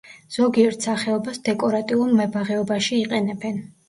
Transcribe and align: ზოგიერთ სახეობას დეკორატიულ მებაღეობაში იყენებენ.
ზოგიერთ 0.35 0.85
სახეობას 0.85 1.37
დეკორატიულ 1.49 2.15
მებაღეობაში 2.21 2.99
იყენებენ. 3.03 3.61